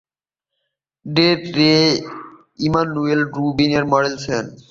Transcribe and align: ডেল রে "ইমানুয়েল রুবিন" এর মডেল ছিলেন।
ডেল 1.05 1.41
রে 1.57 1.73
"ইমানুয়েল 2.59 3.21
রুবিন" 3.35 3.71
এর 3.77 3.85
মডেল 3.93 4.13
ছিলেন। 4.23 4.45